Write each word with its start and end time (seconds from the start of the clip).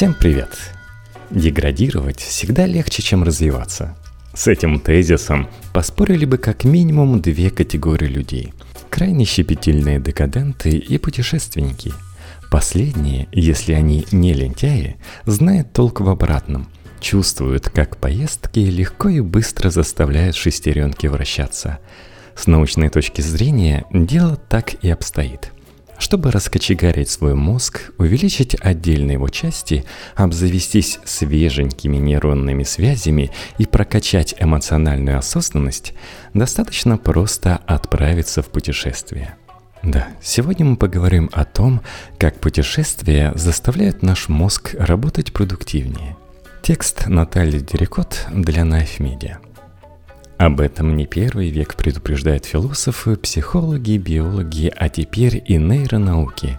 Всем 0.00 0.14
привет! 0.14 0.48
Деградировать 1.28 2.20
всегда 2.20 2.64
легче, 2.64 3.02
чем 3.02 3.22
развиваться. 3.22 3.98
С 4.32 4.48
этим 4.48 4.80
тезисом 4.80 5.50
поспорили 5.74 6.24
бы 6.24 6.38
как 6.38 6.64
минимум 6.64 7.20
две 7.20 7.50
категории 7.50 8.06
людей. 8.06 8.54
Крайне 8.88 9.26
щепетильные 9.26 10.00
декаденты 10.00 10.70
и 10.70 10.96
путешественники. 10.96 11.92
Последние, 12.50 13.28
если 13.30 13.74
они 13.74 14.06
не 14.10 14.32
лентяи, 14.32 14.96
знают 15.26 15.74
толк 15.74 16.00
в 16.00 16.08
обратном– 16.08 16.70
чувствуют, 17.02 17.68
как 17.68 17.98
поездки 17.98 18.60
легко 18.60 19.10
и 19.10 19.20
быстро 19.20 19.68
заставляют 19.68 20.34
шестеренки 20.34 21.08
вращаться. 21.08 21.78
С 22.34 22.46
научной 22.46 22.88
точки 22.88 23.20
зрения 23.20 23.84
дело 23.92 24.36
так 24.36 24.82
и 24.82 24.88
обстоит. 24.88 25.52
Чтобы 26.00 26.30
раскочегарить 26.30 27.10
свой 27.10 27.34
мозг, 27.34 27.92
увеличить 27.98 28.56
отдельные 28.58 29.14
его 29.14 29.28
части, 29.28 29.84
обзавестись 30.16 30.98
свеженькими 31.04 31.98
нейронными 31.98 32.62
связями 32.62 33.30
и 33.58 33.66
прокачать 33.66 34.34
эмоциональную 34.38 35.18
осознанность, 35.18 35.92
достаточно 36.32 36.96
просто 36.96 37.60
отправиться 37.66 38.40
в 38.40 38.46
путешествие. 38.46 39.36
Да, 39.82 40.08
сегодня 40.22 40.64
мы 40.64 40.76
поговорим 40.76 41.28
о 41.34 41.44
том, 41.44 41.82
как 42.18 42.40
путешествия 42.40 43.32
заставляют 43.34 44.02
наш 44.02 44.30
мозг 44.30 44.74
работать 44.78 45.34
продуктивнее. 45.34 46.16
Текст 46.62 47.08
Натальи 47.08 47.58
Дерекот 47.58 48.26
для 48.32 48.62
Knife 48.62 48.98
Media. 49.00 49.36
Об 50.40 50.62
этом 50.62 50.96
не 50.96 51.04
первый 51.04 51.50
век 51.50 51.74
предупреждают 51.74 52.46
философы, 52.46 53.16
психологи, 53.16 53.98
биологи, 53.98 54.72
а 54.74 54.88
теперь 54.88 55.44
и 55.46 55.58
нейронауки. 55.58 56.58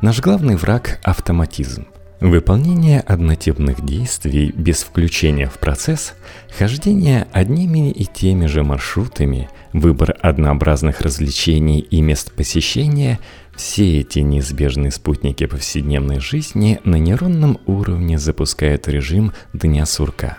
Наш 0.00 0.20
главный 0.20 0.54
враг– 0.54 1.00
автоматизм. 1.02 1.88
Выполнение 2.20 3.00
однотипных 3.00 3.84
действий 3.84 4.52
без 4.56 4.84
включения 4.84 5.48
в 5.48 5.58
процесс, 5.58 6.14
хождение 6.56 7.26
одними 7.32 7.90
и 7.90 8.04
теми 8.04 8.46
же 8.46 8.62
маршрутами, 8.62 9.50
выбор 9.72 10.16
однообразных 10.22 11.00
развлечений 11.00 11.80
и 11.80 12.00
мест 12.02 12.30
посещения– 12.30 13.18
все 13.56 14.02
эти 14.02 14.20
неизбежные 14.20 14.92
спутники 14.92 15.46
повседневной 15.46 16.20
жизни 16.20 16.78
на 16.84 16.94
нейронном 16.94 17.58
уровне 17.66 18.18
запускают 18.18 18.86
режим 18.86 19.32
дня 19.52 19.84
сурка. 19.84 20.38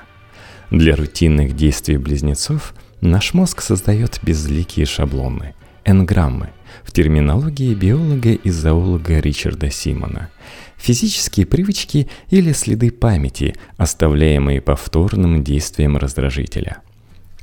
Для 0.72 0.96
рутинных 0.96 1.56
действий 1.56 1.98
близнецов 1.98 2.74
наш 3.02 3.34
мозг 3.34 3.62
создает 3.62 4.20
безликие 4.24 4.86
шаблоны– 4.86 5.56
энграммы, 5.86 6.50
в 6.84 6.92
терминологии 6.92 7.74
биолога 7.74 8.32
и 8.32 8.50
зоолога 8.50 9.20
Ричарда 9.20 9.72
Симона. 9.72 10.30
Физические 10.78 11.46
привычки 11.46 12.10
или 12.30 12.52
следы 12.52 12.92
памяти, 12.92 13.56
оставляемые 13.78 14.62
повторным 14.62 15.44
действием 15.44 15.98
раздражителя– 15.98 16.78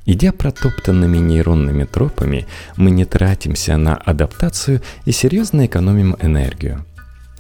Идя 0.06 0.32
протоптанными 0.32 1.16
нейронными 1.16 1.84
тропами, 1.84 2.46
мы 2.76 2.90
не 2.90 3.06
тратимся 3.06 3.76
на 3.76 3.96
адаптацию 3.96 4.82
и 5.06 5.12
серьезно 5.12 5.66
экономим 5.66 6.16
энергию. 6.20 6.84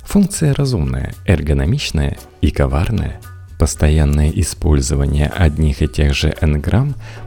Функция 0.04 0.54
разумная, 0.54 1.14
эргономичная 1.26 2.16
и 2.40 2.50
коварная. 2.50 3.20
Постоянное 3.58 4.30
использование 4.30 5.28
одних 5.28 5.82
и 5.82 5.88
тех 5.88 6.14
же 6.14 6.34
n 6.40 6.62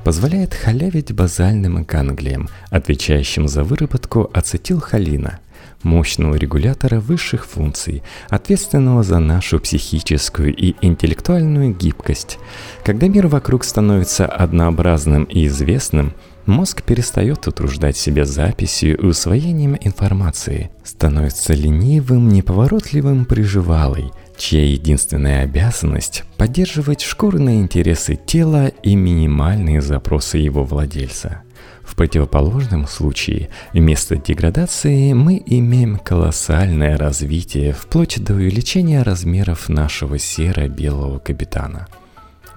позволяет 0.03 0.53
халявить 0.53 1.13
базальным 1.13 1.83
ганглиям, 1.83 2.49
отвечающим 2.69 3.47
за 3.47 3.63
выработку 3.63 4.29
ацетилхолина– 4.33 5.39
мощного 5.83 6.35
регулятора 6.35 6.99
высших 6.99 7.45
функций, 7.45 8.03
ответственного 8.29 9.03
за 9.03 9.19
нашу 9.19 9.59
психическую 9.59 10.55
и 10.55 10.75
интеллектуальную 10.81 11.75
гибкость. 11.75 12.39
Когда 12.83 13.07
мир 13.07 13.27
вокруг 13.27 13.63
становится 13.63 14.25
однообразным 14.25 15.23
и 15.25 15.47
известным, 15.47 16.13
мозг 16.45 16.83
перестает 16.83 17.47
утруждать 17.47 17.97
себя 17.97 18.25
записью 18.25 18.97
и 18.97 19.05
усвоением 19.05 19.77
информации, 19.79 20.71
становится 20.83 21.53
ленивым, 21.53 22.29
неповоротливым 22.29 23.25
приживалой, 23.25 24.11
чья 24.37 24.63
единственная 24.63 25.43
обязанность– 25.43 26.23
поддерживать 26.37 27.01
шкурные 27.01 27.61
интересы 27.61 28.15
тела 28.15 28.67
и 28.83 28.95
минимальные 28.95 29.81
запросы 29.81 30.37
его 30.37 30.63
владельца– 30.63 31.41
в 31.87 31.95
противоположном 31.95 32.85
случае 32.85 33.49
вместо 33.71 34.17
деградации 34.17 35.13
мы 35.13 35.41
имеем 35.43 35.97
колоссальное 35.97 36.97
развитие 36.97 37.71
вплоть 37.71 38.21
до 38.21 38.33
увеличения 38.33 39.01
размеров 39.03 39.69
нашего 39.69 40.19
серо-белого 40.19 41.19
капитана. 41.19 41.87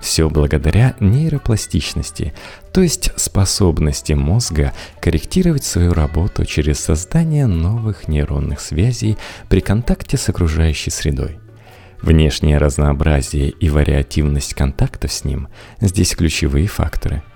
Все 0.01 0.29
благодаря 0.29 0.97
нейропластичности, 0.99 2.35
то 2.73 2.81
есть 2.81 3.13
способности 3.17 4.15
мозга 4.15 4.73
корректировать 5.01 5.63
свою 5.63 5.93
работу 5.93 6.45
через 6.45 6.81
создание 6.81 7.47
новых 7.47 8.09
нейронных 8.09 8.61
связей 8.61 9.17
при 9.49 9.61
контакте 9.61 10.17
с 10.17 10.29
окружающей 10.29 10.91
средой. 10.91 11.39
Внешнее 12.03 12.59
разнообразие 12.59 13.51
и 13.51 13.69
вариативность 13.69 14.55
контактов 14.55 15.13
с 15.13 15.25
ним– 15.25 15.49
здесь 15.81 16.15
ключевые 16.15 16.67
факторы– 16.67 17.23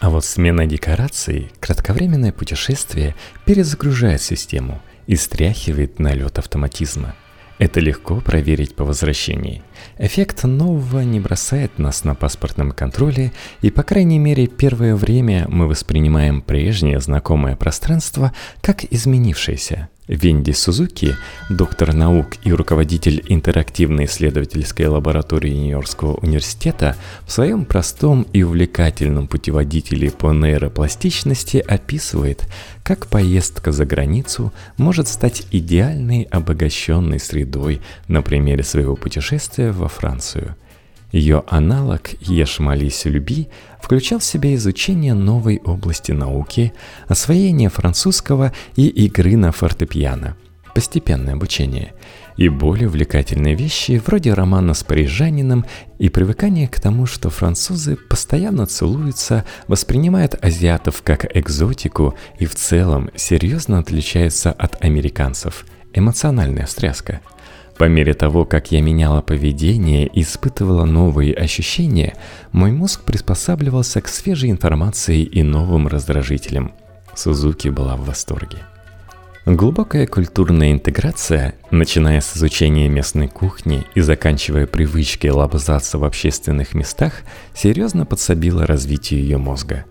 а 0.00 0.08
вот 0.08 0.24
смена 0.24 0.66
декораций, 0.66 1.52
кратковременное 1.60 2.32
путешествие 2.32 3.14
перезагружает 3.44 4.22
систему 4.22 4.80
и 5.06 5.14
стряхивает 5.14 5.98
налет 5.98 6.38
автоматизма. 6.38 7.14
Это 7.58 7.80
легко 7.80 8.22
проверить 8.22 8.74
по 8.74 8.84
возвращении. 8.84 9.62
Эффект 9.98 10.44
нового 10.44 11.00
не 11.00 11.20
бросает 11.20 11.78
нас 11.78 12.04
на 12.04 12.14
паспортном 12.14 12.72
контроле, 12.72 13.32
и 13.60 13.70
по 13.70 13.82
крайней 13.82 14.18
мере 14.18 14.46
первое 14.46 14.96
время 14.96 15.44
мы 15.48 15.66
воспринимаем 15.66 16.40
прежнее 16.40 16.98
знакомое 17.00 17.54
пространство 17.56 18.32
как 18.62 18.84
изменившееся– 18.84 19.90
Венди 20.10 20.50
Сузуки, 20.50 21.14
доктор 21.48 21.94
наук 21.94 22.30
и 22.42 22.52
руководитель 22.52 23.22
интерактивной 23.28 24.06
исследовательской 24.06 24.86
лаборатории 24.86 25.52
Нью-Йоркского 25.52 26.14
университета, 26.14 26.96
в 27.26 27.30
своем 27.30 27.64
простом 27.64 28.26
и 28.32 28.42
увлекательном 28.42 29.28
путеводителе 29.28 30.10
по 30.10 30.32
нейропластичности 30.32 31.58
описывает, 31.58 32.44
как 32.82 33.06
поездка 33.06 33.70
за 33.70 33.86
границу 33.86 34.52
может 34.76 35.06
стать 35.06 35.46
идеальной 35.52 36.22
обогащенной 36.24 37.20
средой 37.20 37.80
на 38.08 38.20
примере 38.20 38.64
своего 38.64 38.96
путешествия 38.96 39.70
во 39.70 39.86
Францию– 39.86 40.56
ее 41.12 41.42
аналог 41.48 42.10
«Ешь, 42.20 42.58
молись, 42.58 43.04
люби» 43.04 43.48
включал 43.82 44.18
в 44.20 44.24
себя 44.24 44.54
изучение 44.54 45.14
новой 45.14 45.60
области 45.64 46.12
науки, 46.12 46.72
освоение 47.08 47.68
французского 47.68 48.52
и 48.76 48.86
игры 48.86 49.36
на 49.36 49.52
фортепиано, 49.52 50.36
постепенное 50.74 51.34
обучение. 51.34 51.94
И 52.36 52.48
более 52.48 52.88
увлекательные 52.88 53.54
вещи 53.54 54.00
вроде 54.04 54.32
романа 54.32 54.74
с 54.74 54.84
парижанином 54.84 55.66
и 55.98 56.08
привыкание 56.08 56.68
к 56.68 56.80
тому, 56.80 57.06
что 57.06 57.28
французы 57.28 57.96
постоянно 57.96 58.66
целуются, 58.66 59.44
воспринимают 59.66 60.36
азиатов 60.42 61.02
как 61.02 61.36
экзотику 61.36 62.14
и 62.38 62.46
в 62.46 62.54
целом 62.54 63.10
серьезно 63.16 63.78
отличаются 63.78 64.52
от 64.52 64.82
американцев. 64.82 65.66
Эмоциональная 65.92 66.66
встряска– 66.66 67.20
по 67.80 67.88
мере 67.88 68.12
того, 68.12 68.44
как 68.44 68.72
я 68.72 68.82
меняла 68.82 69.22
поведение 69.22 70.06
и 70.06 70.20
испытывала 70.20 70.84
новые 70.84 71.32
ощущения, 71.32 72.14
мой 72.52 72.72
мозг 72.72 73.04
приспосабливался 73.04 74.02
к 74.02 74.08
свежей 74.08 74.50
информации 74.50 75.22
и 75.22 75.42
новым 75.42 75.88
раздражителям. 75.88 76.74
Сузуки 77.14 77.68
была 77.68 77.96
в 77.96 78.04
восторге. 78.04 78.58
Глубокая 79.46 80.06
культурная 80.06 80.72
интеграция, 80.72 81.54
начиная 81.70 82.20
с 82.20 82.36
изучения 82.36 82.86
местной 82.90 83.28
кухни 83.28 83.86
и 83.94 84.02
заканчивая 84.02 84.66
привычкой 84.66 85.30
лобзаться 85.30 85.96
в 85.96 86.04
общественных 86.04 86.74
местах, 86.74 87.22
серьезно 87.54 88.04
подсобила 88.04 88.66
развитию 88.66 89.20
ее 89.20 89.38
мозга. 89.38 89.86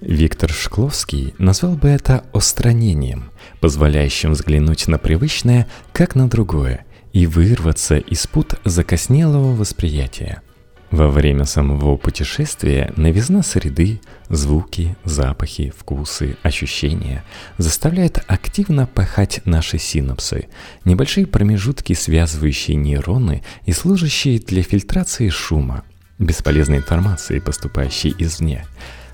Виктор 0.00 0.52
Шкловский 0.52 1.34
назвал 1.38 1.74
бы 1.74 1.88
это 1.88 2.22
«остранением», 2.32 3.32
позволяющим 3.58 4.30
взглянуть 4.30 4.86
на 4.86 4.98
привычное 4.98 5.66
как 5.92 6.14
на 6.14 6.30
другое– 6.30 6.86
и 7.12 7.26
вырваться 7.26 7.96
из 7.96 8.26
пут 8.26 8.54
закоснелого 8.64 9.54
восприятия. 9.54 10.42
Во 10.90 11.08
время 11.08 11.46
самого 11.46 11.96
путешествия 11.96 12.92
новизна 12.96 13.42
среды, 13.42 14.02
звуки, 14.28 14.94
запахи, 15.04 15.72
вкусы, 15.74 16.36
ощущения 16.42 17.24
заставляют 17.56 18.22
активно 18.26 18.86
пахать 18.86 19.40
наши 19.46 19.78
синапсы, 19.78 20.48
небольшие 20.84 21.26
промежутки, 21.26 21.94
связывающие 21.94 22.76
нейроны 22.76 23.42
и 23.64 23.72
служащие 23.72 24.38
для 24.38 24.62
фильтрации 24.62 25.30
шума, 25.30 25.82
бесполезной 26.18 26.78
информации, 26.78 27.38
поступающей 27.38 28.14
извне. 28.18 28.66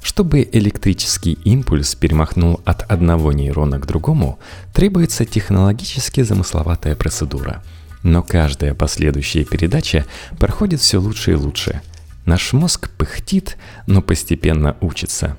Чтобы 0.02 0.48
электрический 0.50 1.34
импульс 1.44 1.94
перемахнул 1.94 2.60
от 2.64 2.90
одного 2.90 3.32
нейрона 3.32 3.78
к 3.78 3.86
другому, 3.86 4.40
требуется 4.74 5.24
технологически 5.24 6.22
замысловатая 6.22 6.96
процедура– 6.96 7.62
Но 8.08 8.22
каждая 8.22 8.72
последующая 8.72 9.44
передача 9.44 10.06
проходит 10.38 10.80
все 10.80 10.96
лучше 10.98 11.32
и 11.32 11.34
лучше. 11.34 11.82
Наш 12.24 12.54
мозг 12.54 12.88
пыхтит, 12.96 13.58
но 13.86 14.00
постепенно 14.00 14.78
учится. 14.80 15.36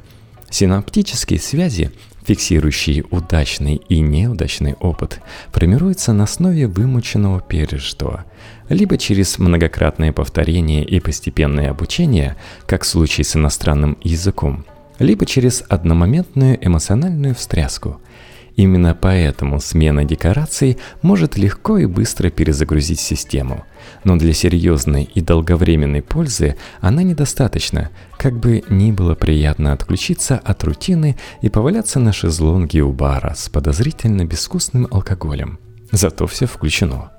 Синаптические 0.52 1.40
связи, 1.40 1.90
фиксирующие 2.28 3.06
удачный 3.10 3.82
и 3.90 4.00
неудачный 4.02 4.74
опыт, 4.74 5.20
формируются 5.52 6.14
на 6.14 6.26
основе 6.26 6.68
вымученного 6.68 7.42
пережитого, 7.42 8.26
либо 8.70 9.00
через 9.00 9.40
многократное 9.40 10.14
повторение 10.14 10.86
и 10.86 11.00
постепенное 11.00 11.72
обучение, 11.72 12.36
как 12.68 12.84
в 12.84 12.88
случае 12.88 13.26
с 13.26 13.36
иностранным 13.36 13.98
языком, 14.04 14.64
либо 15.00 15.26
через 15.26 15.64
одномоментную 15.70 16.64
эмоциональную 16.64 17.34
встряску– 17.34 18.00
Именно 18.60 18.94
поэтому 18.94 19.62
смена 19.62 20.04
декораций 20.04 20.78
может 21.02 21.38
легко 21.38 21.78
и 21.78 21.86
быстро 21.86 22.30
перезагрузить 22.30 23.00
систему. 23.00 23.64
Но 24.04 24.18
для 24.18 24.34
серьезной 24.34 25.06
и 25.06 25.22
долговременной 25.22 26.02
пользы 26.02 26.58
она 26.82 27.02
недостаточна, 27.02 27.90
как 28.18 28.38
бы 28.38 28.66
ни 28.68 28.92
было 28.92 29.16
приятно 29.16 29.72
отключиться 29.72 30.38
от 30.38 30.62
рутины 30.66 31.16
и 31.40 31.48
поваляться 31.48 32.02
на 32.02 32.12
шезлонге 32.12 32.82
у 32.82 32.92
бара 32.92 33.34
с 33.34 33.48
подозрительно 33.48 34.26
безвкусным 34.26 34.90
алкоголем. 34.92 35.58
Зато 35.94 36.28
все 36.28 36.46
включено. 36.46 37.12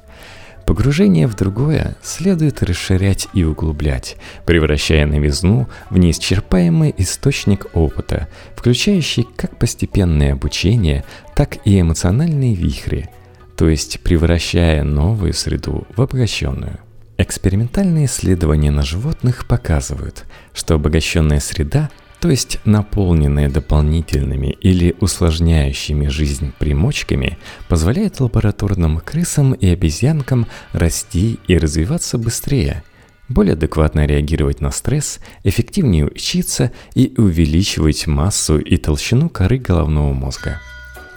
Погружение 0.71 1.27
в 1.27 1.35
другое 1.35 1.97
следует 2.01 2.63
расширять 2.63 3.27
и 3.35 3.43
углублять, 3.43 4.17
превращая 4.47 5.05
новизну 5.05 5.67
в 5.91 5.99
неисчерпаемый 5.99 6.95
источник 6.97 7.67
опыта, 7.75 8.29
включающий 8.55 9.27
как 9.35 9.59
постепенное 9.59 10.33
обучение, 10.33 11.03
так 11.35 11.57
и 11.67 11.81
эмоциональные 11.81 12.55
вихри, 12.55 13.11
то 13.57 13.69
есть 13.69 13.99
превращая 14.03 14.85
новую 14.85 15.33
среду 15.33 15.89
в 15.97 16.03
обогащенную. 16.03 16.79
Экспериментальные 17.19 18.07
исследования 18.07 18.71
на 18.71 18.85
животных 18.85 19.49
показывают, 19.49 20.25
что 20.55 20.77
обогащенная 20.77 21.41
среда 21.41 21.91
то 22.21 22.29
есть 22.31 22.59
наполненные 22.67 23.49
дополнительными 23.49 24.49
или 24.61 24.95
усложняющими 25.01 26.09
жизнь 26.09 26.53
примочками, 26.59 27.39
позволяет 27.69 28.21
лабораторным 28.21 29.01
крысам 29.01 29.55
и 29.55 29.67
обезьянкам 29.69 30.47
расти 30.73 31.39
и 31.49 31.57
развиваться 31.57 32.19
быстрее, 32.19 32.83
более 33.29 33.55
адекватно 33.55 34.07
реагировать 34.07 34.61
на 34.61 34.71
стресс, 34.71 35.21
эффективнее 35.45 36.05
учиться 36.05 36.73
и 36.95 37.15
увеличивать 37.17 38.07
массу 38.07 38.59
и 38.59 38.77
толщину 38.77 39.31
коры 39.31 39.59
головного 39.59 40.13
мозга. 40.13 40.61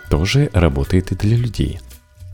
Тоже 0.10 0.50
работает 0.54 1.12
и 1.12 1.16
для 1.16 1.36
людей. 1.36 1.80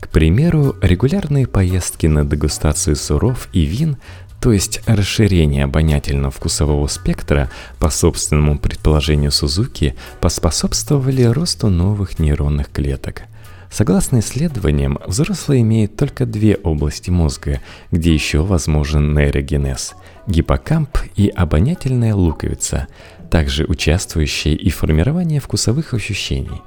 К 0.00 0.08
примеру, 0.08 0.76
регулярные 0.80 1.46
поездки 1.46 2.06
на 2.06 2.24
дегустацию 2.24 2.94
суров 2.94 3.48
и 3.52 3.62
вин 3.62 3.96
то 4.40 4.52
есть 4.52 4.80
расширение 4.86 5.64
обонятельно-вкусового 5.64 6.88
спектра, 6.88 7.50
по 7.78 7.90
собственному 7.90 8.58
предположению 8.58 9.32
Сузуки, 9.32 9.94
поспособствовали 10.20 11.22
росту 11.24 11.68
новых 11.68 12.18
нейронных 12.18 12.70
клеток. 12.72 13.22
Согласно 13.70 14.18
исследованиям, 14.18 14.98
взрослые 15.06 15.60
имеют 15.60 15.96
только 15.96 16.26
две 16.26 16.56
области 16.56 17.10
мозга, 17.10 17.60
где 17.92 18.12
еще 18.12 18.42
возможен 18.42 19.14
нейрогенез– 19.14 19.94
гиппокамп 20.26 20.98
и 21.16 21.28
обонятельная 21.28 22.14
луковица, 22.14 22.88
также 23.30 23.64
участвующие 23.64 24.54
и 24.54 24.70
в 24.70 24.76
формировании 24.76 25.38
вкусовых 25.38 25.94
ощущений. 25.94 26.62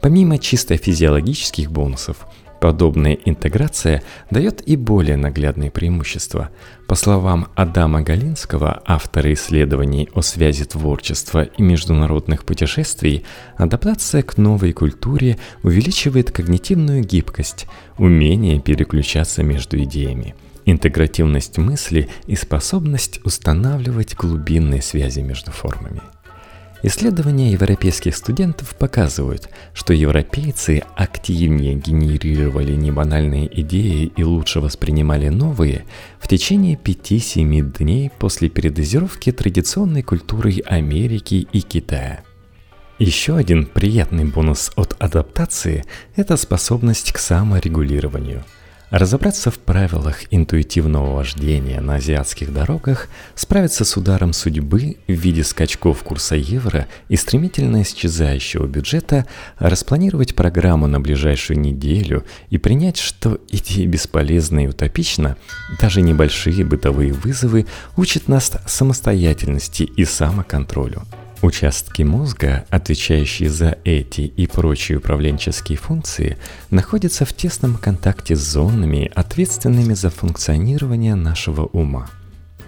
Помимо 0.00 0.38
чисто 0.38 0.76
физиологических 0.76 1.72
бонусов– 1.72 2.18
Подобная 2.64 3.18
интеграция 3.26 4.02
дает 4.30 4.66
и 4.66 4.76
более 4.76 5.18
наглядные 5.18 5.70
преимущества. 5.70 6.48
По 6.88 6.94
словам 6.94 7.48
Адама 7.56 8.00
Галинского, 8.00 8.82
автора 8.86 9.34
исследований 9.34 10.08
о 10.14 10.22
связи 10.22 10.64
творчества 10.64 11.42
и 11.42 11.60
международных 11.60 12.46
путешествий, 12.46 13.26
адаптация 13.58 14.22
к 14.22 14.38
новой 14.38 14.72
культуре 14.72 15.36
увеличивает 15.62 16.30
когнитивную 16.30 17.04
гибкость, 17.04 17.66
умение 17.98 18.58
переключаться 18.60 19.42
между 19.42 19.82
идеями 19.82 20.34
интегративность 20.64 21.58
мысли 21.58 22.08
и 22.26 22.34
способность 22.36 23.20
устанавливать 23.24 24.14
глубинные 24.14 24.80
связи 24.80 25.20
между 25.20 25.50
формами. 25.50 26.00
Исследования 26.86 27.50
европейских 27.50 28.14
студентов 28.14 28.76
показывают, 28.76 29.48
что 29.72 29.94
европейцы 29.94 30.82
активнее 30.94 31.76
генерировали 31.76 32.72
небанальные 32.72 33.48
идеи 33.62 34.12
и 34.14 34.22
лучше 34.22 34.60
воспринимали 34.60 35.30
новые 35.30 35.86
в 36.20 36.28
течение 36.28 36.76
5-7 36.76 37.78
дней 37.78 38.10
после 38.18 38.50
передозировки 38.50 39.32
традиционной 39.32 40.02
культурой 40.02 40.62
Америки 40.66 41.48
и 41.50 41.62
Китая. 41.62 42.20
Еще 42.98 43.34
один 43.34 43.64
приятный 43.64 44.26
бонус 44.26 44.70
от 44.76 44.94
адаптации– 44.98 45.86
это 46.16 46.36
способность 46.36 47.12
к 47.12 47.18
саморегулированию– 47.18 48.44
Разобраться 48.90 49.50
в 49.50 49.58
правилах 49.58 50.22
интуитивного 50.30 51.16
вождения 51.16 51.80
на 51.80 51.96
азиатских 51.96 52.52
дорогах, 52.52 53.08
справиться 53.34 53.84
с 53.84 53.96
ударом 53.96 54.32
судьбы 54.32 54.98
в 55.08 55.12
виде 55.12 55.42
скачков 55.42 56.02
курса 56.02 56.36
евро 56.36 56.86
и 57.08 57.16
стремительно 57.16 57.82
исчезающего 57.82 58.66
бюджета, 58.66 59.26
распланировать 59.58 60.34
программу 60.34 60.86
на 60.86 61.00
ближайшую 61.00 61.58
неделю 61.58 62.24
и 62.50 62.58
принять, 62.58 62.98
что 62.98 63.40
идея 63.48 63.86
бесполезна 63.86 64.64
и 64.64 64.68
утопична, 64.68 65.38
даже 65.80 66.02
небольшие 66.02 66.64
бытовые 66.64 67.12
вызовы 67.12 67.66
учат 67.96 68.28
нас 68.28 68.52
самостоятельности 68.66 69.82
и 69.82 70.04
самоконтролю– 70.04 71.02
Участки 71.44 72.00
мозга, 72.00 72.64
отвечающие 72.70 73.50
за 73.50 73.76
эти 73.84 74.22
и 74.22 74.46
прочие 74.46 74.96
управленческие 74.96 75.76
функции, 75.76 76.38
находятся 76.70 77.26
в 77.26 77.34
тесном 77.34 77.76
контакте 77.76 78.34
с 78.34 78.38
зонами, 78.38 79.12
ответственными 79.14 79.92
за 79.92 80.08
функционирование 80.08 81.14
нашего 81.14 81.66
ума. 81.66 82.08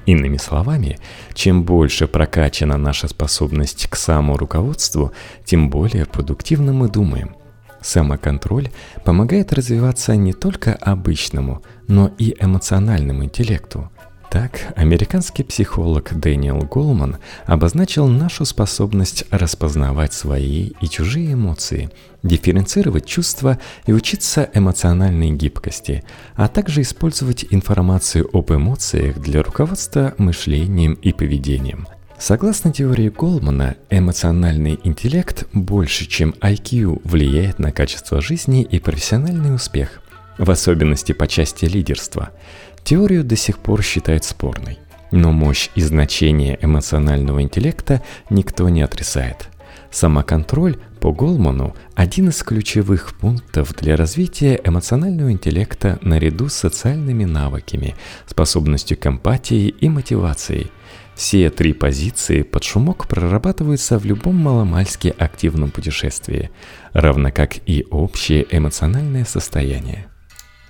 Иными 0.04 0.36
словами, 0.36 0.98
чем 1.32 1.62
больше 1.62 2.06
прокачана 2.06 2.76
наша 2.76 3.08
способность 3.08 3.86
к 3.86 3.96
саморуководству, 3.96 5.10
тем 5.46 5.70
более 5.70 6.04
продуктивно 6.04 6.74
мы 6.74 6.90
думаем. 6.90 7.34
Самоконтроль 7.80 8.68
помогает 9.06 9.54
развиваться 9.54 10.16
не 10.16 10.34
только 10.34 10.74
обычному, 10.74 11.62
но 11.88 12.10
и 12.18 12.36
эмоциональному 12.38 13.24
интеллекту– 13.24 13.90
так, 14.30 14.72
американский 14.76 15.42
психолог 15.42 16.18
Дэниел 16.18 16.58
Голман 16.58 17.16
обозначил 17.46 18.06
нашу 18.06 18.44
способность 18.44 19.24
распознавать 19.30 20.12
свои 20.12 20.72
и 20.80 20.88
чужие 20.88 21.34
эмоции, 21.34 21.90
дифференцировать 22.22 23.06
чувства 23.06 23.58
и 23.86 23.92
учиться 23.92 24.48
эмоциональной 24.52 25.30
гибкости, 25.30 26.04
а 26.34 26.48
также 26.48 26.82
использовать 26.82 27.46
информацию 27.50 28.28
об 28.32 28.52
эмоциях 28.52 29.18
для 29.18 29.42
руководства 29.42 30.14
мышлением 30.18 30.94
и 30.94 31.12
поведением. 31.12 31.86
Согласно 32.18 32.72
теории 32.72 33.10
Голмана, 33.10 33.76
эмоциональный 33.90 34.80
интеллект 34.84 35.46
больше, 35.52 36.06
чем 36.06 36.30
IQ, 36.40 37.00
влияет 37.04 37.58
на 37.58 37.72
качество 37.72 38.20
жизни 38.20 38.62
и 38.62 38.78
профессиональный 38.78 39.54
успех, 39.54 40.00
в 40.38 40.50
особенности 40.50 41.12
по 41.12 41.26
части 41.26 41.66
лидерства– 41.66 42.30
Теорию 42.86 43.24
до 43.24 43.34
сих 43.34 43.58
пор 43.58 43.82
считают 43.82 44.22
спорной, 44.22 44.78
но 45.10 45.32
мощь 45.32 45.70
и 45.74 45.80
значение 45.80 46.56
эмоционального 46.62 47.42
интеллекта 47.42 48.00
никто 48.30 48.68
не 48.68 48.80
отрицает. 48.80 49.48
Самоконтроль 49.90 50.78
по 51.00 51.10
Голману– 51.10 51.74
один 51.96 52.28
из 52.28 52.44
ключевых 52.44 53.18
пунктов 53.18 53.74
для 53.74 53.96
развития 53.96 54.60
эмоционального 54.62 55.32
интеллекта 55.32 55.98
наряду 56.00 56.48
с 56.48 56.54
социальными 56.54 57.24
навыками, 57.24 57.96
способностью 58.24 58.96
к 58.96 59.04
эмпатии 59.08 59.66
и 59.66 59.88
мотивацией. 59.88 60.70
Все 61.16 61.50
три 61.50 61.72
позиции 61.72 62.42
под 62.42 62.62
шумок 62.62 63.08
прорабатываются 63.08 63.98
в 63.98 64.04
любом 64.04 64.36
маломальски 64.36 65.12
активном 65.18 65.72
путешествии, 65.72 66.50
равно 66.92 67.32
как 67.32 67.56
и 67.66 67.84
общее 67.90 68.46
эмоциональное 68.48 69.24
состояние. 69.24 70.06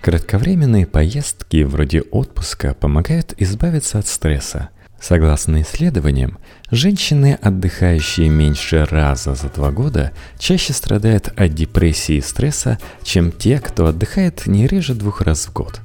Кратковременные 0.07 0.87
поездки 0.87 1.65
вроде 1.65 2.01
отпуска 2.01 2.75
помогают 2.75 3.35
избавиться 3.39 3.99
от 3.99 4.07
стресса. 4.07 4.69
Согласно 5.01 5.63
исследованиям, 5.63 6.39
женщины, 6.71 7.37
отдыхающие 7.43 8.29
меньше 8.29 8.85
раза 8.85 9.35
за 9.35 9.49
два 9.49 9.73
года, 9.73 10.13
чаще 10.39 10.73
страдают 10.75 11.33
от 11.35 11.55
депрессии 11.55 12.19
и 12.19 12.21
стресса, 12.21 12.79
чем 13.03 13.33
те, 13.33 13.59
кто 13.59 13.87
отдыхает 13.87 14.47
не 14.47 14.69
реже 14.69 14.95
двух 14.95 15.23
раз 15.23 15.47
в 15.47 15.53
год. 15.53 15.81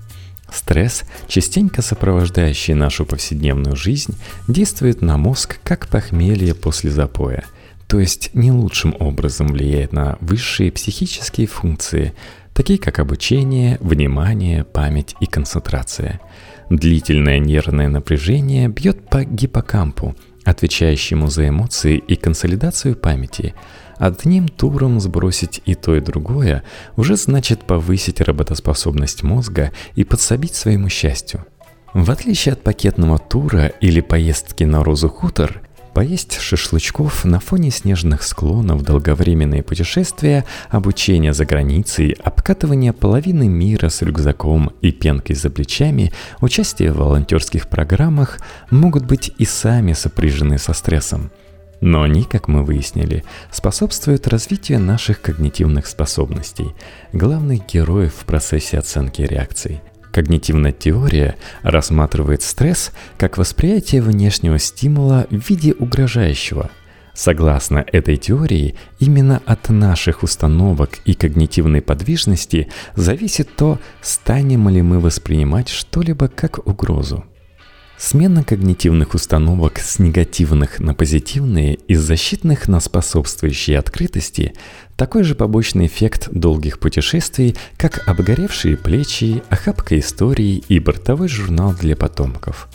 Стресс, 0.53 1.01
частенько 1.27 1.81
сопровождающий 1.81 2.75
нашу 2.75 3.07
повседневную 3.07 3.75
жизнь, 3.75 4.15
действует 4.47 5.01
на 5.01 5.17
мозг 5.17 5.57
как 5.63 5.87
похмелье 5.87 6.53
после 6.53 6.91
запоя– 6.91 7.43
то 7.91 7.99
есть 7.99 8.33
не 8.33 8.53
лучшим 8.53 8.95
образом 8.99 9.47
влияет 9.47 9.91
на 9.91 10.17
высшие 10.21 10.71
психические 10.71 11.45
функции, 11.45 12.13
такие 12.53 12.79
как 12.79 12.99
обучение, 12.99 13.77
внимание, 13.81 14.63
память 14.63 15.13
и 15.19 15.25
концентрация. 15.25 16.21
Длительное 16.69 17.39
нервное 17.39 17.89
напряжение 17.89 18.69
бьет 18.69 19.09
по 19.09 19.25
гиппокампу, 19.25 20.15
отвечающему 20.45 21.27
за 21.27 21.49
эмоции 21.49 21.97
и 21.97 22.15
консолидацию 22.15 22.95
памяти. 22.95 23.55
Одним 23.97 24.47
туром 24.47 25.01
сбросить 25.01 25.61
и 25.65 25.75
то, 25.75 25.93
и 25.93 25.99
другое 25.99 26.63
уже 26.95 27.17
значит 27.17 27.65
повысить 27.65 28.21
работоспособность 28.21 29.21
мозга 29.21 29.73
и 29.95 30.05
подсобить 30.05 30.55
своему 30.55 30.87
счастью. 30.87 31.45
В 31.93 32.09
отличие 32.09 32.53
от 32.53 32.63
пакетного 32.63 33.17
тура 33.17 33.65
или 33.65 33.99
поездки 33.99 34.63
на 34.63 34.81
Розу 34.81 35.09
Хутор, 35.09 35.61
Поесть 35.93 36.39
шашлычков 36.39 37.25
на 37.25 37.41
фоне 37.41 37.69
снежных 37.69 38.23
склонов, 38.23 38.81
долговременные 38.81 39.61
путешествия, 39.61 40.45
обучение 40.69 41.33
за 41.33 41.45
границей, 41.45 42.11
обкатывание 42.23 42.93
половины 42.93 43.49
мира 43.49 43.89
с 43.89 44.01
рюкзаком 44.01 44.71
и 44.79 44.93
пенкой 44.93 45.35
за 45.35 45.49
плечами, 45.49 46.13
участие 46.39 46.93
в 46.93 46.97
волонтерских 46.97 47.67
программах 47.67 48.39
могут 48.69 49.05
быть 49.05 49.33
и 49.37 49.43
сами 49.43 49.91
сопряжены 49.91 50.57
со 50.57 50.73
стрессом. 50.73 51.29
Но 51.81 52.03
они, 52.03 52.23
как 52.23 52.47
мы 52.47 52.63
выяснили, 52.63 53.25
способствуют 53.51 54.29
развитию 54.29 54.79
наших 54.79 55.19
когнитивных 55.19 55.87
способностей, 55.87 56.73
главных 57.11 57.65
героев 57.65 58.13
в 58.13 58.25
процессе 58.25 58.77
оценки 58.77 59.23
реакций– 59.23 59.81
Когнитивная 60.11 60.73
теория 60.73 61.35
рассматривает 61.63 62.41
стресс 62.41 62.91
как 63.17 63.37
восприятие 63.37 64.01
внешнего 64.01 64.59
стимула 64.59 65.25
в 65.29 65.49
виде 65.49 65.73
угрожающего. 65.73 66.69
Согласно 67.13 67.83
этой 67.91 68.17
теории, 68.17 68.75
именно 68.99 69.41
от 69.45 69.69
наших 69.69 70.23
установок 70.23 70.99
и 71.05 71.13
когнитивной 71.13 71.81
подвижности 71.81 72.69
зависит 72.95 73.55
то, 73.55 73.79
станем 74.01 74.69
ли 74.69 74.81
мы 74.81 74.99
воспринимать 74.99 75.69
что-либо 75.69 76.29
как 76.29 76.65
угрозу. 76.65 77.25
Смена 78.03 78.43
когнитивных 78.43 79.13
установок 79.13 79.77
с 79.77 79.99
негативных 79.99 80.79
на 80.79 80.95
позитивные 80.95 81.75
и 81.75 81.93
защитных 81.93 82.67
на 82.67 82.79
способствующие 82.79 83.77
открытости– 83.77 84.55
такой 84.97 85.23
же 85.23 85.35
побочный 85.35 85.85
эффект 85.85 86.27
долгих 86.31 86.79
путешествий, 86.79 87.55
как 87.77 88.07
обгоревшие 88.07 88.75
плечи, 88.75 89.43
охапка 89.49 89.99
истории 89.99 90.63
и 90.67 90.79
бортовой 90.79 91.27
журнал 91.27 91.75
для 91.79 91.95
потомков. 91.95 92.69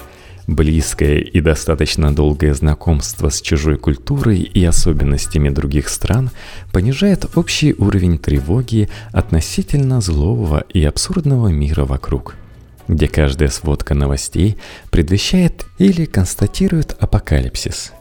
Близкое 0.47 1.19
и 1.19 1.41
достаточно 1.41 2.15
долгое 2.15 2.55
знакомство 2.55 3.29
с 3.29 3.41
чужой 3.41 3.79
культурой 3.79 4.43
и 4.43 4.65
особенностями 4.65 5.49
других 5.49 5.89
стран 5.89 6.31
понижает 6.73 7.27
общий 7.35 7.75
уровень 7.77 8.19
тревоги 8.19 8.89
относительно 9.11 10.01
злого 10.01 10.65
и 10.73 10.85
абсурдного 10.85 11.49
мира 11.49 11.85
вокруг– 11.85 12.37
где 12.89 13.09
каждая 13.09 13.49
сводка 13.49 13.95
новостей 13.95 14.57
предвещает 14.91 15.67
или 15.79 16.05
констатирует 16.05 16.97
апокалипсис. 17.01 17.93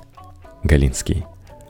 Галинский. 0.63 1.25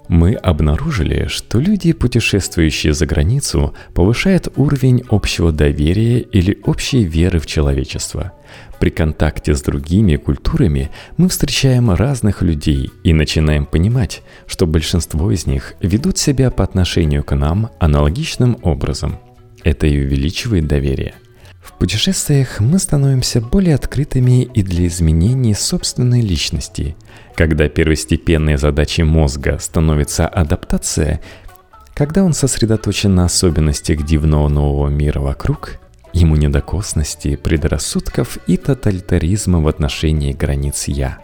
Мы 0.08 0.36
обнаружили, 0.36 1.28
что 1.30 1.60
люди, 1.60 1.92
путешествующие 1.92 2.94
за 2.94 3.08
границу, 3.08 3.74
повышают 3.96 4.50
уровень 4.56 5.04
общего 5.10 5.52
доверия 5.52 6.20
или 6.20 6.60
общей 6.64 7.04
веры 7.04 7.40
в 7.40 7.48
человечество. 7.48 8.32
При 8.80 8.92
контакте 8.92 9.56
с 9.56 9.62
другими 9.64 10.16
культурами 10.18 10.92
мы 11.18 11.28
встречаем 11.28 11.90
разных 11.90 12.44
людей 12.44 12.92
и 13.04 13.14
начинаем 13.14 13.66
понимать, 13.66 14.22
что 14.46 14.68
большинство 14.68 15.32
из 15.32 15.48
них 15.48 15.74
ведут 15.82 16.20
себя 16.20 16.52
по 16.52 16.64
отношению 16.64 17.24
к 17.24 17.36
нам 17.36 17.72
аналогичным 17.80 18.60
образом. 18.62 19.18
Это 19.64 19.88
и 19.88 20.06
увеличивает 20.06 20.68
доверие– 20.68 21.16
в 21.66 21.74
путешествиях 21.74 22.60
мы 22.60 22.78
становимся 22.78 23.42
более 23.42 23.76
открытыми 23.76 24.44
и 24.44 24.62
для 24.62 24.86
изменений 24.88 25.54
собственной 25.56 26.22
личности. 26.22 26.96
Когда 27.36 27.68
первостепенной 27.68 28.58
задачей 28.58 29.04
мозга 29.04 29.58
становится 29.60 30.28
адаптация, 30.28 31.22
когда 31.96 32.24
он 32.24 32.34
сосредоточен 32.34 33.16
на 33.16 33.26
особенностях 33.26 34.06
дивного 34.06 34.48
нового 34.48 34.90
мира 34.90 35.20
вокруг, 35.20 35.80
ему 36.14 36.36
не 36.36 36.50
до 36.50 36.62
косности, 36.62 37.36
предрассудков 37.36 38.38
и 38.48 38.58
тоталитаризма 38.58 39.60
в 39.60 39.68
отношении 39.68 40.34
границ 40.34 40.88
«я». 40.88 41.20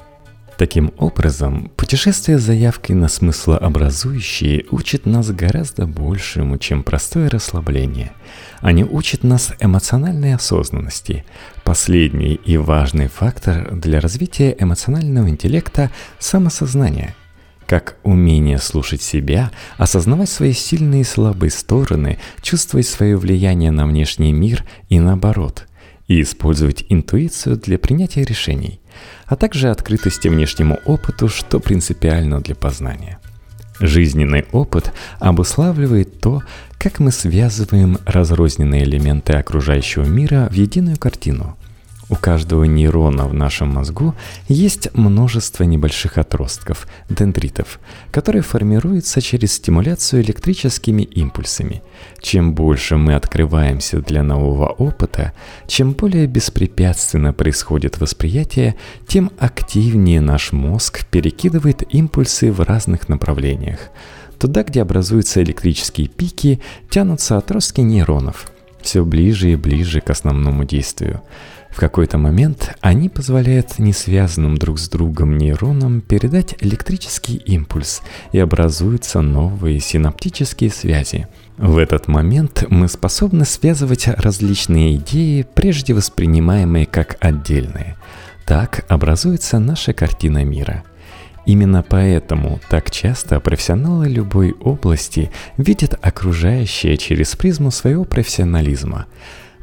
Таким 0.61 0.93
образом, 0.99 1.71
путешествие 1.75 2.37
с 2.37 2.43
заявкой 2.43 2.95
на 2.95 3.07
смыслообразующие 3.07 4.65
учит 4.69 5.07
нас 5.07 5.31
гораздо 5.31 5.87
большему, 5.87 6.59
чем 6.59 6.83
простое 6.83 7.31
расслабление. 7.31 8.11
Они 8.59 8.83
учат 8.83 9.23
нас 9.23 9.53
эмоциональной 9.59 10.35
осознанности. 10.35 11.25
Последний 11.63 12.35
и 12.35 12.57
важный 12.57 13.07
фактор 13.07 13.75
для 13.75 13.99
развития 13.99 14.55
эмоционального 14.59 15.29
интеллекта– 15.29 15.89
самосознание– 16.19 17.15
как 17.65 17.97
умение 18.03 18.59
слушать 18.59 19.01
себя, 19.01 19.49
осознавать 19.79 20.29
свои 20.29 20.53
сильные 20.53 21.01
и 21.01 21.05
слабые 21.05 21.49
стороны, 21.49 22.19
чувствовать 22.43 22.85
свое 22.85 23.17
влияние 23.17 23.71
на 23.71 23.87
внешний 23.87 24.31
мир 24.31 24.63
и 24.89 24.99
наоборот, 24.99 25.65
и 26.07 26.21
использовать 26.21 26.85
интуицию 26.87 27.57
для 27.57 27.79
принятия 27.79 28.23
решений 28.23 28.80
а 29.25 29.35
также 29.35 29.69
открытости 29.69 30.27
внешнему 30.27 30.79
опыту, 30.85 31.29
что 31.29 31.59
принципиально 31.59 32.41
для 32.41 32.55
познания. 32.55 33.19
Жизненный 33.79 34.45
опыт 34.51 34.91
обуславливает 35.19 36.19
то, 36.19 36.43
как 36.77 36.99
мы 36.99 37.11
связываем 37.11 37.97
разрозненные 38.05 38.83
элементы 38.83 39.33
окружающего 39.33 40.03
мира 40.03 40.47
в 40.51 40.53
единую 40.53 40.97
картину– 40.97 41.57
у 42.11 42.15
каждого 42.15 42.65
нейрона 42.65 43.25
в 43.25 43.33
нашем 43.33 43.69
мозгу 43.69 44.13
есть 44.49 44.93
множество 44.93 45.63
небольших 45.63 46.17
отростков, 46.17 46.85
дендритов, 47.09 47.79
которые 48.11 48.41
формируются 48.41 49.21
через 49.21 49.53
стимуляцию 49.53 50.21
электрическими 50.21 51.03
импульсами. 51.03 51.81
Чем 52.19 52.53
больше 52.53 52.97
мы 52.97 53.15
открываемся 53.15 54.01
для 54.01 54.23
нового 54.23 54.67
опыта, 54.67 55.31
чем 55.67 55.93
более 55.93 56.27
беспрепятственно 56.27 57.31
происходит 57.31 58.01
восприятие, 58.01 58.75
тем 59.07 59.31
активнее 59.39 60.19
наш 60.19 60.51
мозг 60.51 61.05
перекидывает 61.05 61.81
импульсы 61.95 62.51
в 62.51 62.59
разных 62.59 63.07
направлениях. 63.07 63.89
Туда, 64.37 64.63
где 64.63 64.81
образуются 64.81 65.41
электрические 65.41 66.09
пики, 66.09 66.59
тянутся 66.89 67.37
отростки 67.37 67.79
нейронов, 67.79 68.51
все 68.81 69.05
ближе 69.05 69.51
и 69.51 69.55
ближе 69.55 70.01
к 70.01 70.09
основному 70.09 70.65
действию. 70.65 71.21
В 71.69 71.77
какой-то 71.77 72.17
момент 72.17 72.75
они 72.81 73.07
позволяют 73.07 73.79
несвязанным 73.79 74.57
друг 74.57 74.77
с 74.77 74.89
другом 74.89 75.37
нейронам 75.37 76.01
передать 76.01 76.55
электрический 76.59 77.37
импульс 77.37 78.01
и 78.33 78.39
образуются 78.39 79.21
новые 79.21 79.79
синаптические 79.79 80.69
связи. 80.69 81.27
В 81.57 81.77
этот 81.77 82.07
момент 82.07 82.65
мы 82.69 82.89
способны 82.89 83.45
связывать 83.45 84.07
различные 84.07 84.97
идеи, 84.97 85.45
прежде 85.53 85.93
воспринимаемые 85.93 86.85
как 86.85 87.15
отдельные. 87.21 87.95
Так 88.45 88.85
образуется 88.89 89.59
наша 89.59 89.93
картина 89.93 90.43
мира– 90.43 90.83
Именно 91.45 91.83
поэтому 91.83 92.59
так 92.69 92.91
часто 92.91 93.39
профессионалы 93.39 94.07
любой 94.07 94.51
области 94.51 95.31
видят 95.57 95.97
окружающее 96.01 96.97
через 96.97 97.35
призму 97.35 97.71
своего 97.71 98.05
профессионализма. 98.05 99.07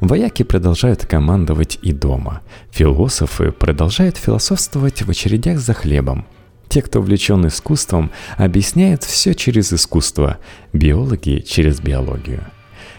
Вояки 0.00 0.42
продолжают 0.42 1.06
командовать 1.06 1.78
и 1.82 1.92
дома. 1.92 2.42
Философы 2.70 3.52
продолжают 3.52 4.16
философствовать 4.16 5.02
в 5.02 5.10
очередях 5.10 5.58
за 5.58 5.74
хлебом. 5.74 6.26
Те, 6.68 6.82
кто 6.82 7.00
увлечен 7.00 7.46
искусством, 7.46 8.10
объясняют 8.36 9.02
все 9.02 9.34
через 9.34 9.72
искусство, 9.72 10.38
биологи 10.72 11.42
через 11.46 11.80
биологию. 11.80 12.44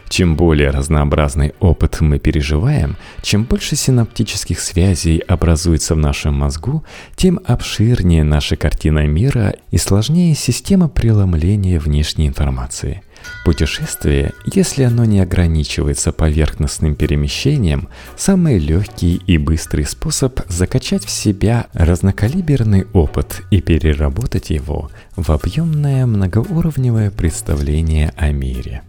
Чем 0.10 0.36
более 0.36 0.72
разнообразный 0.72 1.54
опыт 1.60 2.02
мы 2.02 2.20
переживаем, 2.20 2.98
чем 3.22 3.44
больше 3.44 3.76
синаптических 3.76 4.60
связей 4.60 5.20
образуется 5.20 5.96
в 5.96 6.00
нашем 6.00 6.34
мозгу, 6.34 6.84
тем 7.16 7.40
обширнее 7.46 8.24
наша 8.24 8.56
картина 8.56 9.06
мира 9.06 9.56
и 9.72 9.78
сложнее 9.78 10.36
система 10.36 10.90
преломления 10.90 11.80
внешней 11.80 12.28
информации– 12.28 13.04
Путешествие, 13.44 14.34
если 14.54 14.84
оно 14.84 15.06
не 15.06 15.20
ограничивается 15.20 16.12
поверхностным 16.12 16.96
перемещением, 16.96 17.90
самый 18.16 18.60
легкий 18.60 19.16
и 19.16 19.38
быстрый 19.38 19.86
способ 19.86 20.42
закачать 20.48 21.06
в 21.06 21.10
себя 21.10 21.68
разнокалиберный 21.74 22.86
опыт 22.94 23.42
и 23.50 23.62
переработать 23.62 24.50
его 24.52 24.92
в 25.16 25.32
объемное 25.32 26.06
многоуровневое 26.06 27.12
представление 27.12 28.14
о 28.18 28.32
мире– 28.32 28.84